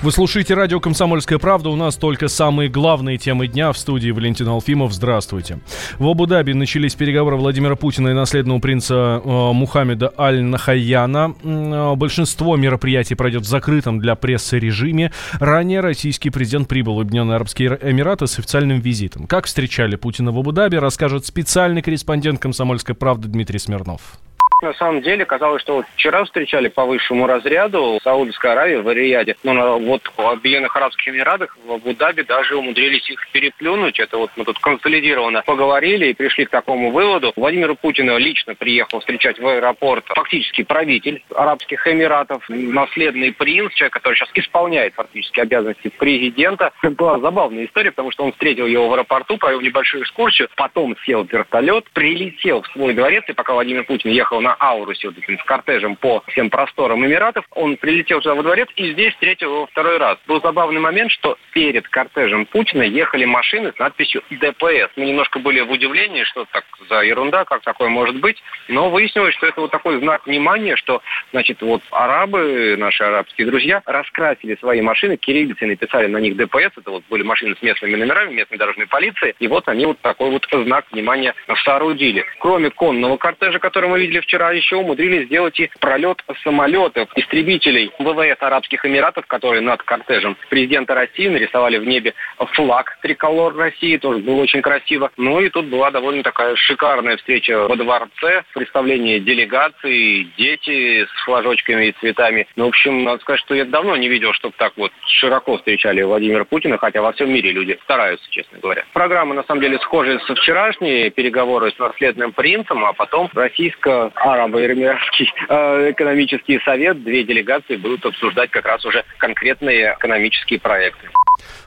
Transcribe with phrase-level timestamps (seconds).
[0.00, 1.70] Вы слушаете радио «Комсомольская правда».
[1.70, 3.72] У нас только самые главные темы дня.
[3.72, 4.92] В студии Валентин Алфимов.
[4.92, 5.58] Здравствуйте.
[5.98, 11.34] В Абу-Даби начались переговоры Владимира Путина и наследного принца э, Мухаммеда Аль-Нахаяна.
[11.42, 15.10] Э, большинство мероприятий пройдет в закрытом для прессы режиме.
[15.40, 19.26] Ранее российский президент прибыл в Объединенные Арабские Эмираты с официальным визитом.
[19.26, 24.20] Как встречали Путина в Абу-Даби, расскажет специальный корреспондент «Комсомольской правды» Дмитрий Смирнов.
[24.60, 29.36] На самом деле, казалось, что вот вчера встречали по высшему разряду Саудовская Аравия в Рияде.
[29.44, 34.00] Ну, вот в Объединенных Арабских Эмиратах, в Абу-Даби даже умудрились их переплюнуть.
[34.00, 37.32] Это вот мы тут консолидированно поговорили и пришли к такому выводу.
[37.36, 44.16] Владимир Путин лично приехал встречать в аэропорт фактически правитель Арабских Эмиратов, наследный принц, человек, который
[44.16, 46.72] сейчас исполняет фактически обязанности президента.
[46.82, 50.96] Это была забавная история, потому что он встретил его в аэропорту, провел небольшую экскурсию, потом
[51.06, 55.08] сел в вертолет, прилетел в свой дворец, и пока Владимир Путин ехал на на Аурусе,
[55.08, 57.44] вот этим, с кортежем по всем просторам Эмиратов.
[57.50, 60.16] Он прилетел туда во дворец и здесь встретил его второй раз.
[60.26, 64.90] Был забавный момент, что перед кортежем Путина ехали машины с надписью ДПС.
[64.96, 68.42] Мы немножко были в удивлении, что так за ерунда, как такое может быть.
[68.68, 71.02] Но выяснилось, что это вот такой знак внимания, что,
[71.32, 76.72] значит, вот арабы, наши арабские друзья, раскрасили свои машины, кириллицей написали на них ДПС.
[76.78, 79.34] Это вот были машины с местными номерами, местной дорожной полиции.
[79.40, 82.24] И вот они вот такой вот знак внимания соорудили.
[82.40, 87.90] Кроме конного кортежа, который мы видели вчера, вчера еще умудрились сделать и пролет самолетов, истребителей
[87.98, 92.14] ВВС Арабских Эмиратов, которые над кортежем президента России нарисовали в небе
[92.52, 95.10] флаг триколор России, тоже было очень красиво.
[95.16, 101.86] Ну и тут была довольно такая шикарная встреча во дворце, представление делегации, дети с флажочками
[101.86, 102.46] и цветами.
[102.54, 106.02] Ну, в общем, надо сказать, что я давно не видел, чтобы так вот широко встречали
[106.02, 108.84] Владимира Путина, хотя во всем мире люди стараются, честно говоря.
[108.92, 115.32] Программа, на самом деле, схожая со вчерашней, переговоры с наследным принцем, а потом российско Арабо-Эмиратский
[115.48, 121.08] э, экономический совет, две делегации будут обсуждать как раз уже конкретные экономические проекты.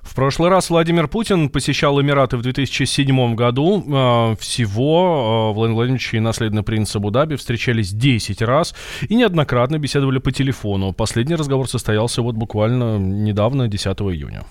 [0.02, 3.84] В прошлый раз Владимир Путин посещал Эмираты в 2007 году.
[3.88, 8.76] Э, всего э, Владимир Владимирович и наследный принц Абу-Даби встречались 10 раз
[9.08, 10.94] и неоднократно беседовали по телефону.
[10.94, 14.44] Последний разговор состоялся вот буквально недавно, 10 июня.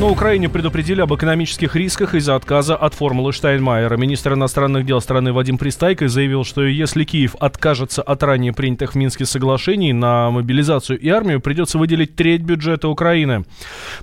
[0.00, 3.96] На Украине предупредили об экономических рисках из-за отказа от формулы Штайнмайера.
[3.98, 8.94] Министр иностранных дел страны Вадим Пристайко заявил, что если Киев откажется от ранее принятых в
[8.96, 13.44] Минске соглашений, на мобилизацию и армию придется выделить треть бюджета Украины.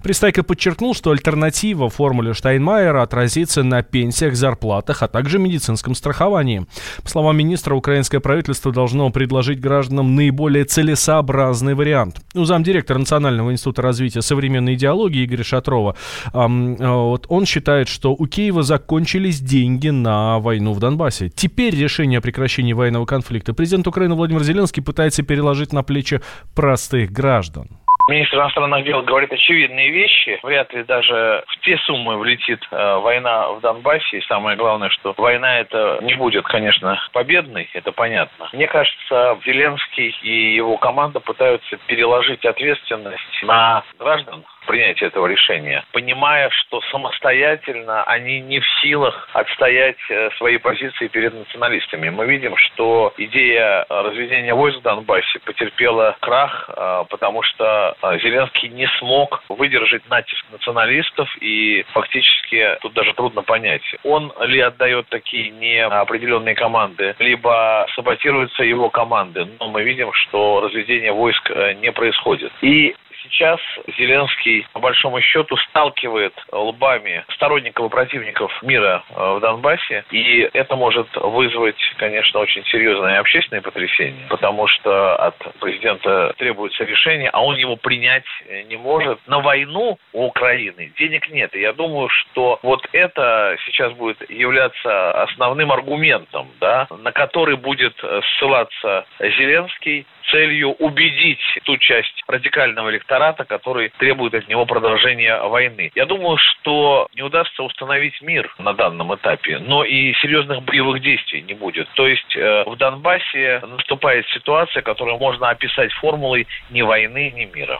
[0.03, 6.67] Пристайко подчеркнул, что альтернатива формуле Штайнмайера отразится на пенсиях, зарплатах, а также медицинском страховании.
[7.03, 12.21] По словам министра, украинское правительство должно предложить гражданам наиболее целесообразный вариант.
[12.35, 15.95] У замдиректора Национального института развития современной идеологии Игоря Шатрова Пескова.
[16.33, 21.29] Вот он считает, что у Киева закончились деньги на войну в Донбассе.
[21.29, 26.21] Теперь решение о прекращении военного конфликта президент Украины Владимир Зеленский пытается переложить на плечи
[26.55, 27.67] простых граждан.
[28.09, 30.39] Министр иностранных дел говорит очевидные вещи.
[30.41, 34.17] Вряд ли даже в те суммы влетит э, война в Донбассе.
[34.17, 38.49] И самое главное, что война это не будет, конечно, победной, это понятно.
[38.51, 46.51] Мне кажется, Зеленский и его команда пытаются переложить ответственность на граждан принятия этого решения, понимая,
[46.51, 52.09] что самостоятельно они не в силах отстоять э, свои позиции перед националистами.
[52.09, 58.69] Мы видим, что идея разведения войск в Донбассе потерпела крах, э, потому что э, Зеленский
[58.69, 65.49] не смог выдержать натиск националистов и фактически тут даже трудно понять, он ли отдает такие
[65.49, 69.47] неопределенные команды, либо саботируются его команды.
[69.59, 71.49] Но мы видим, что разведение войск
[71.81, 72.51] не происходит.
[72.61, 73.59] И сейчас
[73.97, 80.75] Зеленский, по большому счету, сталкивает лбами сторонников и противников мира э, в Донбассе, и это
[80.75, 87.55] может вызвать, конечно, очень серьезное общественное потрясение, потому что от президента требуется решение, а он
[87.57, 88.25] его принять
[88.67, 89.19] не может.
[89.27, 95.23] На войну у Украины денег нет, и я думаю, что вот это сейчас будет являться
[95.23, 97.95] основным аргументом, да, на который будет
[98.37, 103.08] ссылаться Зеленский целью убедить ту часть радикального электората,
[103.45, 105.91] который требует от него продолжения войны.
[105.95, 111.41] Я думаю, что не удастся установить мир на данном этапе, но и серьезных боевых действий
[111.41, 111.87] не будет.
[111.95, 117.79] То есть э, в Донбассе наступает ситуация, которую можно описать формулой ни войны, ни мира.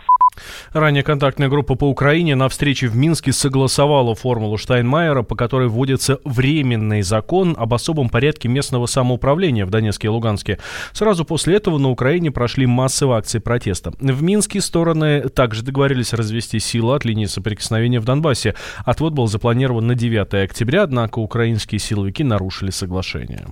[0.74, 6.20] Ранее контактная группа по Украине на встрече в Минске согласовала формулу Штайнмайера, по которой вводится
[6.24, 10.60] временный закон об особом порядке местного самоуправления в Донецке и Луганске.
[10.94, 13.94] Сразу после этого на Украине прошли массовые акции протеста.
[14.00, 18.56] В Минске стороны также договорились развести силы от линии соприкосновения в Донбассе.
[18.86, 23.46] Отвод был запланирован на 9 октября, однако украинские силовики нарушили соглашение.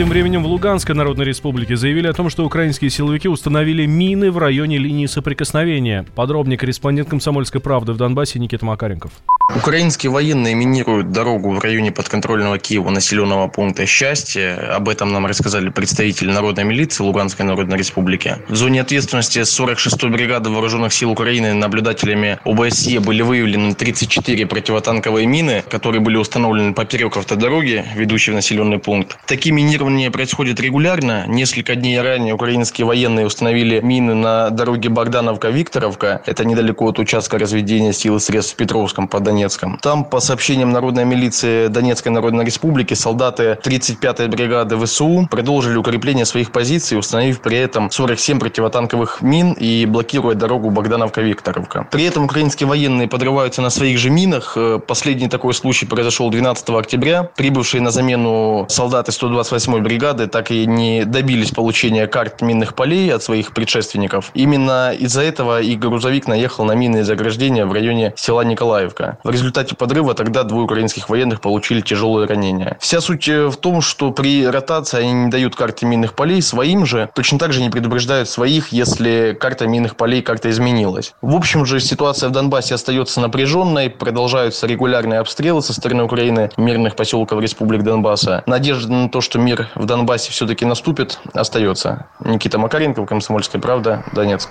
[0.00, 4.38] Тем временем в Луганской Народной Республике заявили о том, что украинские силовики установили мины в
[4.38, 6.06] районе линии соприкосновения.
[6.14, 9.12] Подробнее корреспондент «Комсомольской правды» в Донбассе Никита Макаренков.
[9.56, 14.54] Украинские военные минируют дорогу в районе подконтрольного Киева населенного пункта «Счастье».
[14.54, 18.38] Об этом нам рассказали представители Народной милиции Луганской Народной Республики.
[18.48, 25.64] В зоне ответственности 46-й бригады вооруженных сил Украины наблюдателями ОБСЕ были выявлены 34 противотанковые мины,
[25.68, 29.18] которые были установлены поперек автодороги, ведущей в населенный пункт.
[29.26, 31.24] Такие минирования происходят регулярно.
[31.26, 36.22] Несколько дней ранее украинские военные установили мины на дороге Богдановка-Викторовка.
[36.24, 39.78] Это недалеко от участка разведения сил и средств в Петровском Донецком Донецком.
[39.80, 46.52] Там, по сообщениям Народной милиции Донецкой Народной Республики, солдаты 35-й бригады ВСУ продолжили укрепление своих
[46.52, 51.86] позиций, установив при этом 47 противотанковых мин и блокируя дорогу Богдановка-Викторовка.
[51.90, 54.52] При этом украинские военные подрываются на своих же минах.
[54.56, 57.22] Э, последний такой случай произошел 12 октября.
[57.34, 63.22] Прибывшие на замену солдаты 128-й бригады так и не добились получения карт минных полей от
[63.22, 64.30] своих предшественников.
[64.34, 69.18] Именно из-за этого и грузовик наехал на минные заграждения в районе села Николаевка.
[69.24, 72.76] В результате подрыва тогда двое украинских военных получили тяжелые ранения.
[72.80, 76.86] Вся суть э, в том, что при ротации они не дают карты минных полей своим
[76.86, 81.14] же, точно так же не предупреждают своих, если карта минных полей как-то изменилась.
[81.20, 86.96] В общем же, ситуация в Донбассе остается напряженной, продолжаются регулярные обстрелы со стороны Украины мирных
[86.96, 88.42] поселков Республик Донбасса.
[88.46, 92.06] Надежда на то, что мир в Донбассе все-таки наступит, остается.
[92.24, 94.50] Никита Макаренко, Комсомольская правда, Донецк.